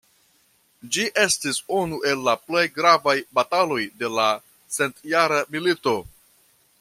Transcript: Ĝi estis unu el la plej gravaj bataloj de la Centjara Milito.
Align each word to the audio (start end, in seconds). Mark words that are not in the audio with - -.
Ĝi 0.95 1.03
estis 1.23 1.59
unu 1.81 1.99
el 2.13 2.23
la 2.29 2.33
plej 2.47 2.65
gravaj 2.79 3.15
bataloj 3.41 3.79
de 4.01 4.13
la 4.15 4.27
Centjara 4.79 5.43
Milito. 5.57 5.99